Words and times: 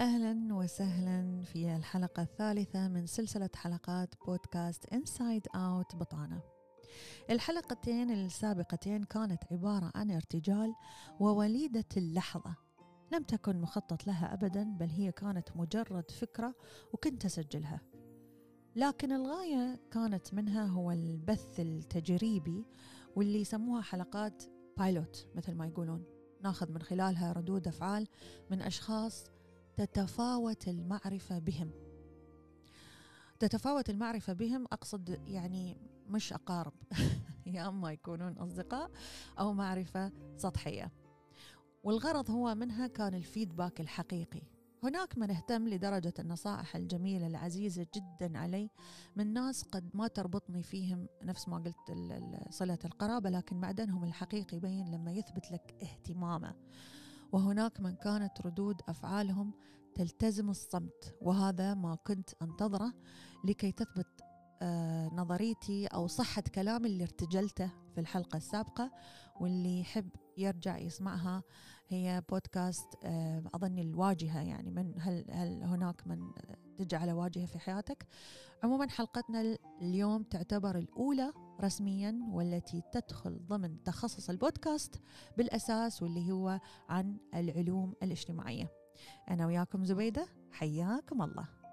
أهلا 0.00 0.54
وسهلا 0.54 1.42
في 1.42 1.76
الحلقة 1.76 2.22
الثالثة 2.22 2.88
من 2.88 3.06
سلسلة 3.06 3.50
حلقات 3.54 4.14
بودكاست 4.26 4.84
inside 4.92 5.46
out 5.54 5.96
بطانة. 5.96 6.42
الحلقتين 7.30 8.10
السابقتين 8.10 9.04
كانت 9.04 9.42
عبارة 9.52 9.92
عن 9.94 10.10
ارتجال 10.10 10.74
ووليدة 11.20 11.84
اللحظة. 11.96 12.56
لم 13.12 13.22
تكن 13.22 13.60
مخطط 13.60 14.06
لها 14.06 14.34
أبدا 14.34 14.64
بل 14.64 14.88
هي 14.88 15.12
كانت 15.12 15.48
مجرد 15.56 16.10
فكرة 16.10 16.54
وكنت 16.92 17.24
أسجلها. 17.24 17.80
لكن 18.76 19.12
الغاية 19.12 19.80
كانت 19.90 20.34
منها 20.34 20.66
هو 20.66 20.90
البث 20.90 21.60
التجريبي 21.60 22.64
واللي 23.16 23.40
يسموها 23.40 23.82
حلقات 23.82 24.42
pilot 24.78 25.26
مثل 25.34 25.54
ما 25.54 25.66
يقولون. 25.66 26.04
ناخذ 26.42 26.72
من 26.72 26.82
خلالها 26.82 27.32
ردود 27.32 27.68
أفعال 27.68 28.08
من 28.50 28.62
أشخاص 28.62 29.33
تتفاوت 29.76 30.68
المعرفة 30.68 31.38
بهم. 31.38 31.70
تتفاوت 33.38 33.90
المعرفة 33.90 34.32
بهم 34.32 34.64
أقصد 34.64 35.20
يعني 35.26 35.76
مش 36.08 36.32
أقارب 36.32 36.72
يا 37.46 37.68
أما 37.68 37.92
يكونون 37.92 38.32
أصدقاء 38.32 38.90
أو 39.38 39.52
معرفة 39.52 40.12
سطحية. 40.36 40.92
والغرض 41.84 42.30
هو 42.30 42.54
منها 42.54 42.86
كان 42.86 43.14
الفيدباك 43.14 43.80
الحقيقي. 43.80 44.42
هناك 44.82 45.18
من 45.18 45.30
اهتم 45.30 45.68
لدرجة 45.68 46.14
النصائح 46.18 46.76
الجميلة 46.76 47.26
العزيزة 47.26 47.86
جدا 47.94 48.38
علي 48.38 48.70
من 49.16 49.32
ناس 49.32 49.62
قد 49.62 49.90
ما 49.94 50.08
تربطني 50.08 50.62
فيهم 50.62 51.08
نفس 51.22 51.48
ما 51.48 51.58
قلت 51.58 51.76
صلة 52.50 52.78
القرابة 52.84 53.30
لكن 53.30 53.56
معدنهم 53.56 54.04
الحقيقي 54.04 54.56
يبين 54.56 54.90
لما 54.90 55.12
يثبت 55.12 55.52
لك 55.52 55.74
اهتمامه. 55.82 56.54
وهناك 57.34 57.80
من 57.80 57.94
كانت 57.96 58.46
ردود 58.46 58.82
أفعالهم 58.88 59.52
تلتزم 59.94 60.50
الصمت 60.50 61.14
وهذا 61.20 61.74
ما 61.74 61.94
كنت 61.94 62.30
أنتظره 62.42 62.92
لكي 63.44 63.72
تثبت 63.72 64.06
آه، 64.62 65.08
نظريتي 65.08 65.86
أو 65.86 66.06
صحة 66.06 66.42
كلامي 66.54 66.88
اللي 66.88 67.04
ارتجلته. 67.04 67.70
في 67.94 68.00
الحلقة 68.00 68.36
السابقة 68.36 68.90
واللي 69.40 69.80
يحب 69.80 70.08
يرجع 70.36 70.78
يسمعها 70.78 71.42
هي 71.88 72.22
بودكاست 72.28 72.86
آه، 73.04 73.42
أظني 73.54 73.82
الواجهة 73.82 74.42
يعني 74.42 74.70
من 74.70 74.94
هل 74.98 75.24
هل 75.30 75.62
هناك 75.62 76.06
من 76.06 76.30
تجعل 76.78 77.10
واجهة 77.10 77.46
في 77.46 77.58
حياتك. 77.58 78.06
عموما 78.62 78.88
حلقتنا 78.88 79.58
اليوم 79.82 80.22
تعتبر 80.22 80.78
الأولى 80.78 81.32
رسميا 81.60 82.18
والتي 82.30 82.82
تدخل 82.92 83.40
ضمن 83.46 83.82
تخصص 83.82 84.30
البودكاست 84.30 85.00
بالأساس 85.36 86.02
واللي 86.02 86.32
هو 86.32 86.60
عن 86.88 87.16
العلوم 87.34 87.94
الاجتماعية. 88.02 88.72
أنا 89.30 89.46
وياكم 89.46 89.84
زبيدة 89.84 90.26
حياكم 90.52 91.22
الله. 91.22 91.63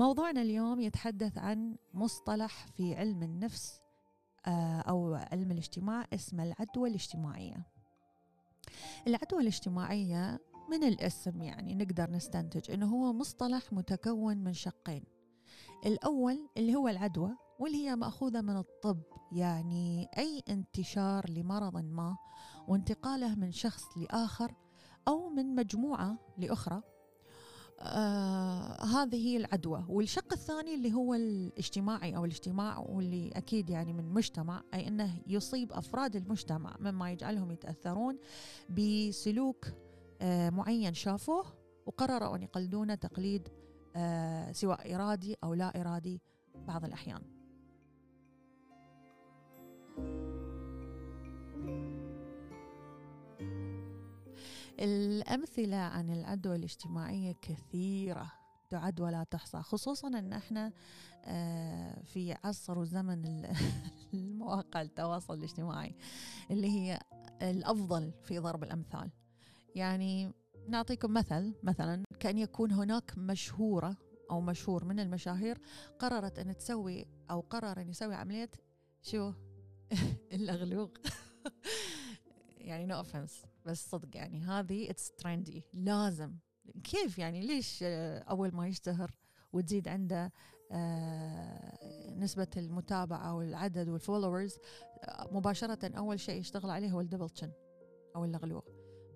موضوعنا 0.00 0.42
اليوم 0.42 0.80
يتحدث 0.80 1.38
عن 1.38 1.76
مصطلح 1.94 2.66
في 2.66 2.94
علم 2.94 3.22
النفس 3.22 3.80
آه، 4.46 4.80
أو 4.80 5.14
علم 5.14 5.50
الاجتماع 5.50 6.06
اسمه 6.14 6.42
العدوى 6.42 6.88
الاجتماعية. 6.88 7.66
العدوى 9.06 9.40
الاجتماعية 9.40 10.40
من 10.70 10.84
الاسم 10.84 11.42
يعني 11.42 11.74
نقدر 11.74 12.10
نستنتج 12.10 12.70
إنه 12.70 12.86
هو 12.86 13.12
مصطلح 13.12 13.72
متكون 13.72 14.36
من 14.36 14.52
شقين. 14.52 15.04
الأول 15.86 16.48
اللي 16.56 16.74
هو 16.74 16.88
العدوى 16.88 17.36
واللي 17.58 17.88
هي 17.88 17.96
مأخوذة 17.96 18.40
من 18.40 18.56
الطب 18.56 19.02
يعني 19.32 20.08
أي 20.18 20.42
انتشار 20.48 21.30
لمرض 21.30 21.76
ما 21.76 22.16
وانتقاله 22.68 23.34
من 23.34 23.52
شخص 23.52 23.98
لآخر 23.98 24.54
أو 25.08 25.28
من 25.28 25.54
مجموعة 25.54 26.18
لأخرى. 26.38 26.82
آه 27.82 28.84
هذه 28.84 29.16
هي 29.26 29.36
العدوى. 29.36 29.84
والشق 29.88 30.32
الثاني 30.32 30.74
اللي 30.74 30.92
هو 30.92 31.14
الاجتماعي 31.14 32.16
أو 32.16 32.24
الاجتماع 32.24 32.78
واللي 32.78 33.30
أكيد 33.34 33.70
يعني 33.70 33.92
من 33.92 34.14
مجتمع 34.14 34.62
أي 34.74 34.88
أنه 34.88 35.20
يصيب 35.26 35.72
أفراد 35.72 36.16
المجتمع 36.16 36.76
مما 36.80 37.12
يجعلهم 37.12 37.50
يتأثرون 37.50 38.18
بسلوك 38.70 39.66
آه 40.20 40.50
معين 40.50 40.94
شافوه 40.94 41.44
وقرروا 41.86 42.36
أن 42.36 42.42
يقلدونه 42.42 42.94
تقليد 42.94 43.48
آه 43.96 44.52
سواء 44.52 44.94
إرادي 44.94 45.36
أو 45.44 45.54
لا 45.54 45.80
إرادي 45.80 46.20
بعض 46.54 46.84
الأحيان. 46.84 47.39
الأمثلة 54.80 55.76
عن 55.76 56.10
العدوى 56.10 56.56
الاجتماعية 56.56 57.32
كثيرة 57.42 58.32
تعد 58.70 59.00
ولا 59.00 59.24
تحصى 59.24 59.62
خصوصا 59.62 60.08
أن 60.08 60.32
إحنا 60.32 60.72
آه، 61.24 62.02
في 62.02 62.36
عصر 62.44 62.78
وزمن 62.78 63.46
المواقع 64.14 64.82
التواصل 64.82 65.34
الاجتماعي 65.34 65.94
اللي 66.50 66.70
هي 66.70 67.00
الأفضل 67.42 68.12
في 68.24 68.38
ضرب 68.38 68.62
الأمثال. 68.62 69.10
يعني 69.74 70.32
نعطيكم 70.68 71.12
مثل 71.14 71.54
مثلا 71.62 72.04
كأن 72.20 72.38
يكون 72.38 72.72
هناك 72.72 73.12
مشهورة 73.16 73.96
أو 74.30 74.40
مشهور 74.40 74.84
من 74.84 75.00
المشاهير 75.00 75.58
قررت 75.98 76.38
أن 76.38 76.56
تسوي 76.56 77.06
أو 77.30 77.40
قرر 77.40 77.80
أن 77.80 77.88
يسوي 77.88 78.14
عملية 78.14 78.50
شو؟ 79.02 79.32
الأغلوغ 80.32 80.88
يعني 82.60 82.86
نو 82.86 82.94
no 82.94 82.96
اوفنس 82.96 83.42
بس 83.66 83.90
صدق 83.90 84.16
يعني 84.16 84.40
هذه 84.40 84.90
اتس 84.90 85.12
ترندي 85.12 85.64
لازم. 85.72 86.36
كيف 86.84 87.18
يعني؟ 87.18 87.40
ليش 87.40 87.78
أول 87.82 88.54
ما 88.54 88.68
يشتهر 88.68 89.10
وتزيد 89.52 89.88
عنده 89.88 90.32
آه، 90.72 92.14
نسبة 92.14 92.46
المتابعة 92.56 93.34
والعدد 93.36 93.88
وال 93.88 94.01
followers 94.01 94.58
مباشرة 95.30 95.98
أول 95.98 96.20
شيء 96.20 96.40
يشتغل 96.40 96.70
عليه 96.70 96.90
هو 96.90 97.00
ال 97.00 97.04
double 97.04 97.30
chin 97.30 97.52
أو 98.16 98.24
اللغلوغ 98.24 98.62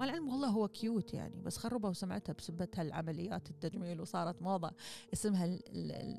مع 0.01 0.07
العلم 0.07 0.29
والله 0.29 0.49
هو 0.49 0.69
cute 0.69 1.15
يعني 1.15 1.43
بس 1.43 1.57
خربوا 1.57 1.93
سمعتها 1.93 2.33
بسبة 2.33 2.69
هالعمليات 2.77 3.51
التجميل 3.51 4.01
وصارت 4.01 4.43
موضة. 4.43 4.71
اسمها 5.13 5.59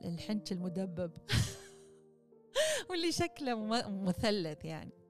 الحنج 0.06 0.52
المدبب. 0.52 1.12
واللي 2.90 3.12
شكله 3.12 3.56
مثلث 3.90 4.66
يعني. 4.66 5.05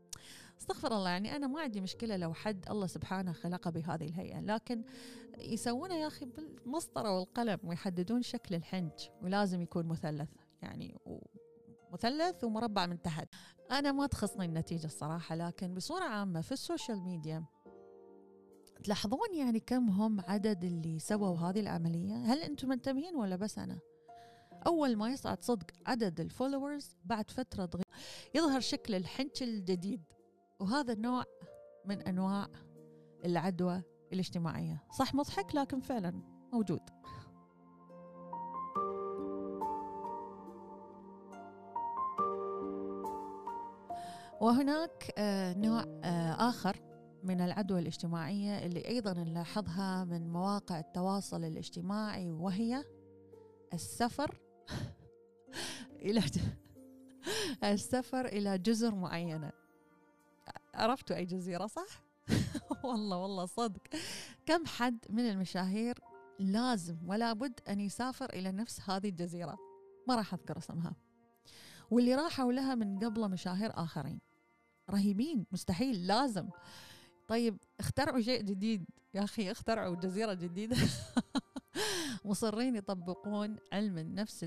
استغفر 0.59 0.97
الله 0.97 1.09
يعني 1.09 1.35
أنا 1.35 1.47
ما 1.47 1.61
عندي 1.61 1.81
مشكلة 1.81 2.17
لو 2.17 2.33
حد 2.33 2.69
الله 2.69 2.87
سبحانه 2.87 3.31
خلقه 3.33 3.71
بهذه 3.71 4.05
الهيئة 4.05 4.39
لكن 4.39 4.83
يسوونه 5.37 5.95
يا 5.95 6.07
أخي 6.07 6.25
بالمسطرة 6.25 7.17
والقلم 7.17 7.59
ويحددون 7.63 8.21
شكل 8.21 8.55
الحنج 8.55 8.91
ولازم 9.21 9.61
يكون 9.61 9.85
مثلث 9.85 10.29
يعني 10.61 10.97
مثلث 11.91 12.43
ومربع 12.43 12.85
من 12.85 13.01
تحت. 13.01 13.27
أنا 13.71 13.91
ما 13.91 14.07
تخصني 14.07 14.45
النتيجة 14.45 14.85
الصراحة 14.85 15.35
لكن 15.35 15.73
بصورة 15.73 16.03
عامة 16.03 16.41
في 16.41 16.51
ال 16.51 16.58
social 16.58 17.01
media 17.01 17.43
تلاحظون 18.83 19.35
يعني 19.35 19.59
كم 19.59 19.89
هم 19.89 20.21
عدد 20.21 20.63
اللي 20.63 20.99
سووا 20.99 21.37
هذه 21.37 21.59
العملية؟ 21.59 22.15
هل 22.15 22.41
أنتم 22.41 22.69
منتبهين 22.69 23.15
ولا 23.15 23.35
بس 23.35 23.59
أنا؟ 23.59 23.79
أول 24.67 24.95
ما 24.95 25.09
يصعد 25.09 25.43
صدق 25.43 25.65
عدد 25.85 26.19
ال 26.19 26.27
followers 26.27 26.97
بعد 27.05 27.31
فترة 27.31 27.69
يظهر 28.35 28.59
شكل 28.59 28.95
الحنج 28.95 29.43
الجديد. 29.43 30.01
وهذا 30.59 30.93
النوع 30.93 31.23
من 31.85 32.01
أنواع 32.01 32.47
العدوى 33.25 33.81
الاجتماعية. 34.13 34.83
صح 34.99 35.15
مضحك 35.15 35.55
لكن 35.55 35.79
فعلا 35.79 36.21
موجود. 36.53 36.81
وهناك 44.41 45.13
آه، 45.17 45.53
نوع 45.53 45.83
آه، 46.03 46.49
آخر 46.49 46.81
من 47.23 47.41
العدوى 47.41 47.79
الاجتماعية 47.79 48.65
اللي 48.65 48.87
أيضا 48.87 49.13
نلاحظها 49.13 50.03
من 50.03 50.29
مواقع 50.29 50.79
التواصل 50.79 51.43
الاجتماعي 51.43 52.31
وهي 52.31 52.83
السفر 53.73 54.41
إلى 56.05 56.21
السفر 57.73 58.25
إلى 58.25 58.57
جزر 58.57 58.95
معينة. 58.95 59.64
عرفتوا 60.75 61.15
أي 61.15 61.25
جزيرة 61.25 61.67
صح؟ 61.67 62.05
والله 62.83 63.17
والله 63.17 63.45
صدق. 63.45 63.81
كم 64.45 64.65
حد 64.65 65.05
من 65.09 65.29
المشاهير 65.29 65.99
لازم 66.39 66.97
ولا 67.05 67.33
بد 67.33 67.59
أن 67.69 67.79
يسافر 67.79 68.29
إلى 68.29 68.51
نفس 68.51 68.81
هذه 68.89 69.09
الجزيرة؟ 69.09 69.57
ما 70.07 70.15
راح 70.15 70.33
أذكر 70.33 70.57
اسمها. 70.57 70.93
واللي 71.91 72.15
راحوا 72.15 72.53
لها 72.53 72.75
من 72.75 72.99
قبل 72.99 73.29
مشاهير 73.29 73.71
آخرين. 73.73 74.19
رهيبين 74.89 75.45
مستحيل 75.51 76.07
لازم. 76.07 76.49
طيب 77.27 77.57
اخترعوا 77.79 78.21
شيء 78.21 78.41
جديد. 78.41 78.85
يا 79.13 79.23
أخي 79.23 79.51
اخترعوا 79.51 79.95
جزيرة 79.95 80.33
جديدة. 80.33 80.77
مصرين 82.25 82.75
يطبقون 82.75 83.55
علم 83.73 83.97
النفس 83.97 84.45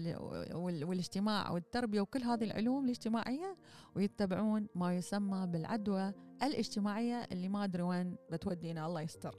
والاجتماع 0.54 1.50
والتربية 1.50 2.00
وكل 2.00 2.22
هذه 2.22 2.44
العلوم 2.44 2.84
الاجتماعية 2.84 3.56
ويتبعون 3.96 4.66
ما 4.74 4.96
يسمى 4.96 5.46
بالعدوى 5.46 6.12
الاجتماعية 6.42 7.28
اللي 7.32 7.48
ما 7.48 7.64
أدري 7.64 7.82
وين 7.82 8.16
بتودينا 8.30 8.86
الله 8.86 9.00
يستر. 9.00 9.38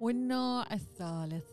والنوع 0.00 0.72
الثالث 0.72 1.50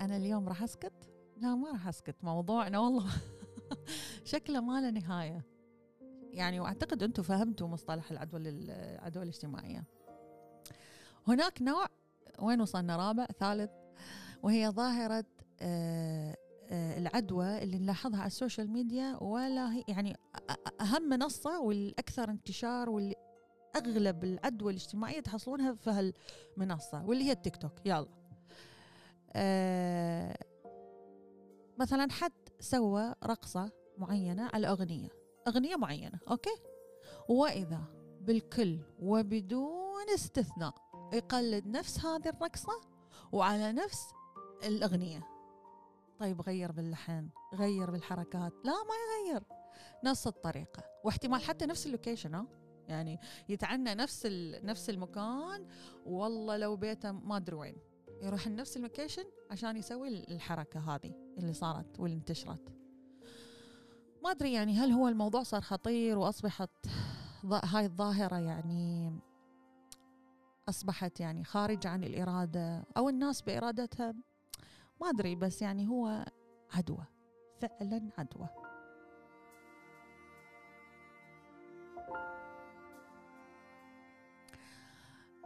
أنا 0.00 0.16
اليوم 0.16 0.48
راح 0.48 0.62
أسكت؟ 0.62 0.92
لا 1.36 1.54
ما 1.54 1.70
راح 1.70 1.88
أسكت 1.88 2.16
موضوعنا 2.22 2.78
والله 2.78 3.06
شكله 4.24 4.60
ما 4.60 4.80
له 4.80 4.90
نهاية. 4.90 5.53
يعني 6.34 6.60
وأعتقد 6.60 7.02
أنتم 7.02 7.22
فهمتوا 7.22 7.68
مصطلح 7.68 8.10
العدوى 8.10 8.40
العدوى 8.40 9.22
الاجتماعية. 9.22 9.84
هناك 11.28 11.62
نوع 11.62 11.86
وين 12.38 12.60
وصلنا؟ 12.60 12.96
رابع 12.96 13.26
ثالث 13.26 13.70
وهي 14.42 14.68
ظاهرة 14.68 15.24
آه، 15.60 16.36
آه، 16.70 16.98
العدوى 16.98 17.62
اللي 17.62 17.78
نلاحظها 17.78 18.18
على 18.18 18.26
ال 18.26 18.32
social 18.32 18.70
media 18.70 19.16
ولا 19.22 19.72
هي 19.74 19.84
يعني 19.88 20.16
أهم 20.80 21.02
منصة 21.02 21.60
والأكثر 21.60 22.30
انتشار 22.30 22.90
واللي 22.90 23.14
اغلب 23.76 24.24
العدوى 24.24 24.70
الاجتماعية 24.72 25.20
تحصلونها 25.20 25.74
في 25.74 25.90
هالمنصة 26.56 27.04
واللي 27.04 27.24
هي 27.24 27.32
التيك 27.32 27.56
توك. 27.56 27.86
يلا. 27.86 28.08
أه 29.32 30.36
مثلا 31.78 32.12
حد 32.12 32.32
سوى 32.60 33.14
رقصة 33.24 33.70
معينة 33.98 34.50
على 34.54 34.68
أغنية. 34.68 35.23
أغنية 35.48 35.76
معينة 35.76 36.18
okay؟ 36.30 36.56
وإذا 37.28 37.80
بالكل 38.20 38.78
وبدون 39.00 40.10
استثناء 40.14 40.74
يقلد 41.12 41.66
نفس 41.66 42.04
هذه 42.04 42.28
الرقصة 42.28 42.80
وعلى 43.32 43.72
نفس 43.72 44.04
الأغنية. 44.64 45.26
طيب 46.18 46.40
غير 46.40 46.72
باللحن 46.72 47.28
غير 47.54 47.90
بالحركات 47.90 48.52
لا 48.64 48.72
ما 48.72 48.94
يغير. 49.28 49.42
نفس 50.04 50.26
الطريقة 50.26 50.84
واحتمال 51.04 51.42
حتى 51.42 51.66
نفس 51.66 51.86
ال 51.86 51.93
location 51.93 52.46
يعني 52.88 53.20
يتعنى 53.48 53.94
نفس 53.94 54.26
نفس 54.62 54.90
المكان. 54.90 55.66
والله 56.06 56.56
لو 56.56 56.76
بيته 56.76 57.12
ما 57.12 57.36
أدري 57.36 57.56
وين 57.56 57.76
يروح 58.22 58.48
لنفس 58.48 58.76
اللوكيشن 58.76 59.24
عشان 59.50 59.76
يسوي 59.76 60.08
الحركة 60.08 60.94
هذه 60.94 61.14
اللي 61.38 61.52
صارت 61.52 62.00
واللي 62.00 62.16
انتشرت 62.16 62.83
ما 64.24 64.30
أدري 64.30 64.52
يعني 64.52 64.78
هل 64.78 64.90
هو 64.92 65.08
الموضوع 65.08 65.42
صار 65.42 65.60
خطير 65.60 66.18
وأصبحت 66.18 66.70
هاي 67.44 67.84
الظاهرة 67.84 68.36
يعني 68.36 69.12
أصبحت 70.68 71.20
يعني 71.20 71.44
خارجه 71.44 71.88
عن 71.88 72.04
الإرادة 72.04 72.84
أو 72.96 73.08
الناس 73.08 73.42
بإرادتها؟ 73.42 74.14
ما 75.00 75.10
أدري 75.10 75.34
بس 75.34 75.62
يعني 75.62 75.88
هو 75.88 76.24
عدوى 76.72 77.04
فعلا 77.60 78.10
عدوى. 78.18 78.48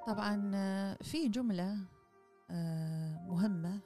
طبعا 0.06 0.50
في 1.02 1.28
جملة 1.28 1.78
آه، 2.50 3.26
مهمة 3.28 3.80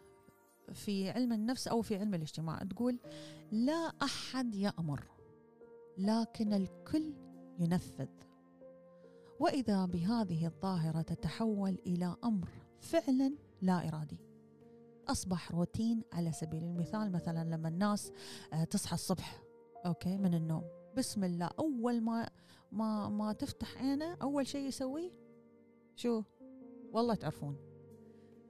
في 0.72 1.10
علم 1.10 1.32
النفس 1.32 1.68
أو 1.68 1.82
في 1.82 1.96
علم 1.96 2.14
الاجتماع. 2.14 2.58
تقول 2.58 2.98
لا 3.52 3.92
أحد 4.02 4.54
يأمر 4.54 5.04
لكن 5.98 6.52
الكل 6.52 7.14
ينفذ. 7.58 8.08
وإذا 9.40 9.86
بهذه 9.86 10.46
الظاهره 10.46 11.02
تتحول 11.02 11.78
إلى 11.86 12.16
أمر 12.24 12.48
فعلا 12.80 13.34
لا 13.62 13.88
إرادي. 13.88 14.18
أصبح 15.08 15.52
روتين 15.52 16.02
على 16.12 16.32
سبيل 16.32 16.64
المثال 16.64 17.12
مثلا 17.12 17.44
لما 17.44 17.68
الناس 17.68 18.12
آه، 18.52 18.64
تصحى 18.64 18.94
الصبح 18.94 19.42
أوكي 19.86 20.16
من 20.16 20.34
النوم. 20.34 20.64
بسم 20.96 21.24
الله 21.24 21.50
أول 21.58 22.00
ما 22.00 22.30
ما 22.72 23.08
ما 23.08 23.32
تفتح 23.32 23.76
عينه 23.76 24.16
أول 24.22 24.46
شيء 24.46 24.66
يسويه 24.66 25.10
شو؟ 25.96 26.22
والله 26.92 27.14
تعرفون 27.14 27.56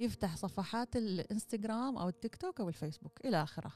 يفتح 0.00 0.36
صفحات 0.36 0.96
الإنستغرام 0.96 1.98
أو 1.98 2.08
التيك 2.08 2.36
توك 2.36 2.60
أو 2.60 2.68
الفيسبوك 2.68 3.26
إلى 3.26 3.42
آخره. 3.42 3.72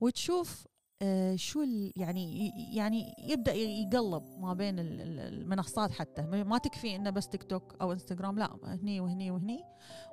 وتشوف 0.00 0.66
آه 1.02 1.36
شو 1.36 1.64
يعني 1.96 2.52
يعني 2.76 3.14
يبدأ 3.18 3.52
يقلب 3.52 4.22
ما 4.38 4.54
بين 4.54 4.74
المنصات 4.78 5.92
حتى. 5.92 6.22
ما 6.22 6.58
تكفي 6.58 6.96
إنه 6.96 7.10
بس 7.10 7.28
تيك 7.28 7.42
توك 7.42 7.76
أو 7.80 7.92
إنستغرام 7.92 8.38
لا 8.38 8.58
هني 8.64 9.00
وهني 9.00 9.30
وهني 9.30 9.64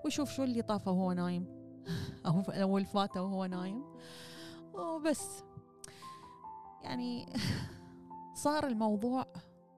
ويشوف 0.06 0.32
شو 0.32 0.44
اللي 0.44 0.62
طافه 0.62 0.92
وهو 0.92 1.12
نايم. 1.12 1.48
أو 2.26 2.42
أو 2.42 2.78
الفاته 2.78 3.22
وهو 3.22 3.46
نايم. 3.46 3.84
وبس. 4.74 5.44
يعني 6.84 7.26
صار 8.44 8.68
الموضوع 8.68 9.26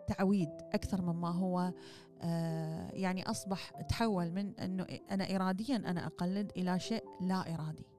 تعويد 0.07 0.49
أكثر 0.73 1.01
مما 1.01 1.29
هو 1.29 1.73
آه، 2.21 2.91
يعني 2.93 3.29
أصبح 3.29 3.81
تحول 3.81 4.31
من 4.31 4.59
أنه 4.59 4.87
أنا 5.11 5.35
إراديا 5.35 5.75
أنا 5.75 6.05
أقلد 6.05 6.51
إلى 6.57 6.79
شيء 6.79 7.03
لا 7.21 7.53
إرادي. 7.53 7.96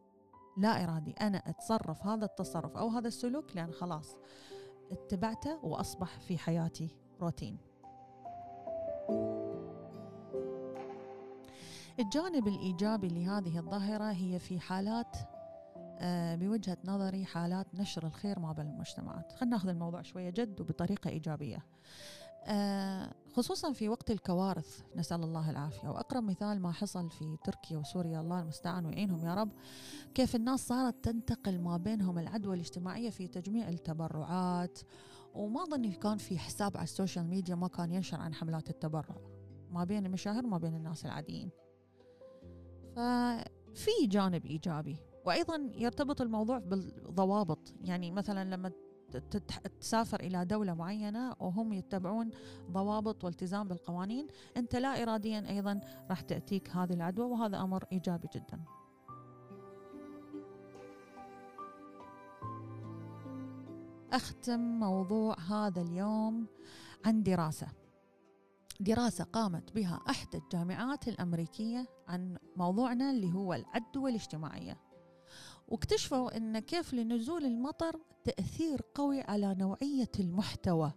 لا 0.58 0.84
إرادي 0.84 1.12
أنا 1.12 1.42
أتصرف 1.46 2.06
هذا 2.06 2.24
التصرف 2.24 2.76
أو 2.76 2.88
هذا 2.88 3.08
السلوك 3.08 3.56
لأن 3.56 3.72
خلاص 3.72 4.16
اتبعته 4.92 5.64
وأصبح 5.64 6.20
في 6.20 6.38
حياتي 6.38 6.96
روتين. 7.20 7.58
الجانب 12.00 12.48
الإيجابي 12.48 13.08
لهذه 13.08 13.58
الظاهرة 13.58 14.10
هي 14.12 14.38
في 14.38 14.60
حالات 14.60 15.16
آه، 16.00 16.34
بوجهة 16.34 16.78
نظري 16.84 17.24
حالات 17.24 17.66
نشر 17.74 18.06
الخير 18.06 18.38
ما 18.38 18.52
بين 18.52 18.66
المجتمعات. 18.66 19.32
خلينا 19.32 19.56
ناخذ 19.56 19.68
الموضوع 19.68 20.02
شوية 20.02 20.30
جد 20.30 20.60
وبطريقة 20.60 21.10
إيجابية. 21.10 21.64
خصوصا 23.32 23.72
في 23.72 23.88
وقت 23.88 24.10
الكوارث 24.10 24.82
نسأل 24.96 25.22
الله 25.22 25.50
العافية. 25.50 25.88
وأقرب 25.88 26.22
مثال 26.22 26.60
ما 26.60 26.72
حصل 26.72 27.10
في 27.10 27.36
تركيا 27.44 27.78
وسوريا 27.78 28.20
الله 28.20 28.40
المستعان 28.40 28.86
ويعينهم 28.86 29.24
يا 29.26 29.34
رب 29.34 29.52
كيف 30.14 30.36
الناس 30.36 30.68
صارت 30.68 31.04
تنتقل 31.04 31.60
ما 31.60 31.76
بينهم 31.76 32.18
العدوى 32.18 32.54
الاجتماعية 32.54 33.10
في 33.10 33.28
تجميع 33.28 33.68
التبرعات. 33.68 34.78
وما 35.34 35.64
ظني 35.64 35.92
كان 35.92 36.18
في 36.18 36.38
حساب 36.38 36.76
على 36.76 36.84
ال 36.84 36.90
social 36.90 37.26
media 37.26 37.54
ما 37.54 37.68
كان 37.68 37.92
ينشر 37.92 38.20
عن 38.20 38.34
حملات 38.34 38.70
التبرع 38.70 39.16
ما 39.70 39.84
بين 39.84 40.06
المشاهير 40.06 40.46
وما 40.46 40.58
بين 40.58 40.74
الناس 40.74 41.04
العاديين. 41.04 41.50
ففي 42.96 44.06
جانب 44.06 44.46
إيجابي 44.46 44.96
وأيضا 45.26 45.70
يرتبط 45.74 46.20
الموضوع 46.20 46.58
بالضوابط. 46.58 47.74
يعني 47.80 48.10
مثلا 48.10 48.44
لما 48.54 48.72
تسافر 49.80 50.20
إلى 50.20 50.44
دولة 50.44 50.74
معينة 50.74 51.34
وهم 51.40 51.72
يتبعون 51.72 52.30
ضوابط 52.70 53.24
والتزام 53.24 53.68
بالقوانين. 53.68 54.26
أنت 54.56 54.76
لا 54.76 55.02
إراديا 55.02 55.48
أيضا 55.48 55.80
راح 56.10 56.20
تأتيك 56.20 56.70
هذه 56.70 56.92
العدوى 56.92 57.26
وهذا 57.26 57.60
أمر 57.60 57.84
إيجابي 57.92 58.28
جدا. 58.34 58.60
أختم 64.12 64.60
موضوع 64.60 65.36
هذا 65.40 65.82
اليوم 65.82 66.46
عن 67.04 67.22
دراسة. 67.22 67.66
دراسة 68.80 69.24
قامت 69.24 69.72
بها 69.74 70.00
إحدى 70.10 70.38
الجامعات 70.38 71.08
الأمريكية 71.08 71.86
عن 72.08 72.36
موضوعنا 72.56 73.10
اللي 73.10 73.34
هو 73.34 73.54
العدوى 73.54 74.10
الاجتماعية. 74.10 74.87
واكتشفوا 75.68 76.36
أن 76.36 76.58
كيف 76.58 76.94
لنزول 76.94 77.44
المطر 77.44 78.00
تأثير 78.24 78.82
قوي 78.94 79.20
على 79.20 79.54
نوعية 79.54 80.10
المحتوى 80.20 80.92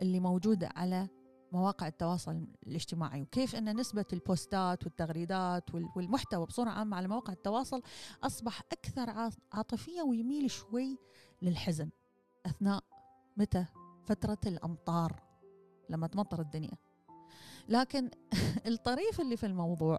اللي 0.00 0.20
موجودة 0.20 0.68
على 0.76 1.08
مواقع 1.52 1.86
التواصل 1.86 2.46
الاجتماعي 2.66 3.22
وكيف 3.22 3.56
أن 3.56 3.76
نسبة 3.76 4.04
البوستات 4.12 4.84
والتغريدات 4.84 5.74
والمحتوى 5.74 6.46
بصورة 6.46 6.70
عامة 6.70 6.96
على 6.96 7.08
مواقع 7.08 7.32
التواصل 7.32 7.82
أصبح 8.22 8.62
أكثر 8.72 9.30
عاطفية 9.52 10.02
ويميل 10.02 10.50
شوي 10.50 10.98
للحزن 11.42 11.90
أثناء 12.46 12.84
متى؟ 13.36 13.64
فترة 14.04 14.38
الأمطار 14.46 15.22
لما 15.90 16.06
تمطر 16.06 16.40
الدنيا. 16.40 16.76
لكن 17.68 18.10
الطريف 18.66 19.20
اللي 19.20 19.36
في 19.36 19.46
الموضوع 19.46 19.98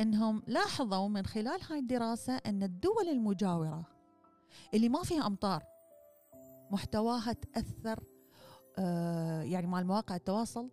إنهم 0.00 0.42
لاحظوا 0.46 1.08
من 1.08 1.26
خلال 1.26 1.60
هاي 1.70 1.78
الدراسة 1.78 2.36
أن 2.36 2.62
الدول 2.62 3.08
المجاورة 3.08 3.84
اللي 4.74 4.88
ما 4.88 5.02
فيها 5.02 5.26
أمطار 5.26 5.62
محتواها 6.70 7.32
تأثر 7.32 8.04
آه 8.78 9.42
يعني 9.42 9.66
مع 9.66 9.82
مواقع 9.82 10.16
التواصل 10.16 10.70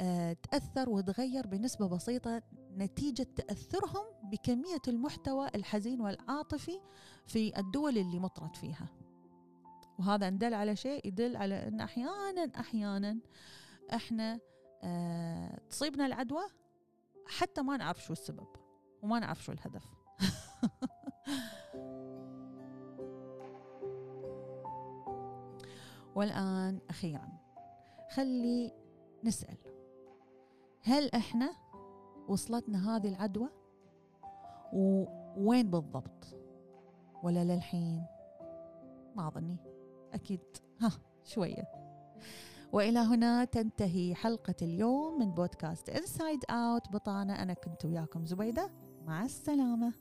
آه 0.00 0.36
تأثر 0.50 0.90
وتغير 0.90 1.46
بنسبة 1.46 1.88
بسيطة 1.88 2.42
نتيجة 2.76 3.22
تأثرهم 3.36 4.04
بكمية 4.22 4.82
المحتوى 4.88 5.48
الحزين 5.54 6.00
والعاطفي 6.00 6.80
في 7.26 7.58
الدول 7.58 7.98
اللي 7.98 8.18
مطرت 8.18 8.56
فيها. 8.56 8.88
وهذا 9.98 10.28
ان 10.28 10.38
دل 10.38 10.54
على 10.54 10.76
شيء 10.76 11.06
يدل 11.06 11.36
على 11.36 11.68
أن 11.68 11.80
أحيانا 11.80 12.50
أحيانا 12.60 13.18
إحنا 13.94 14.38
آه 14.82 15.60
تصيبنا 15.70 16.06
العدوى 16.06 16.44
حتى 17.26 17.62
ما 17.62 17.76
نعرف 17.76 18.02
شو 18.02 18.12
السبب 18.12 18.46
وما 19.02 19.18
نعرف 19.18 19.44
شو 19.44 19.52
الهدف. 19.52 19.84
والآن 26.16 26.78
أخيرا 26.90 27.28
خلي 28.10 28.72
نسأل 29.24 29.56
هل 30.82 31.10
إحنا 31.14 31.52
وصلتنا 32.28 32.96
هذه 32.96 33.08
العدوى؟ 33.08 33.48
ووين 34.72 35.70
بالضبط؟ 35.70 36.36
ولا 37.22 37.44
للحين؟ 37.44 38.04
ما 39.16 39.28
أظني. 39.28 39.56
أكيد. 40.12 40.40
ها 40.80 40.90
شوية. 41.24 41.68
وإلى 42.72 42.98
هنا 42.98 43.44
تنتهي 43.44 44.14
حلقة 44.14 44.54
اليوم 44.62 45.18
من 45.18 45.30
بودكاست 45.30 45.88
Inside 45.88 46.44
Out 46.50 46.92
بطانة 46.92 47.42
أنا 47.42 47.54
كنت 47.54 47.84
وياكم 47.84 48.26
زبيدة. 48.26 48.70
مع 49.06 49.24
السلامة. 49.24 49.92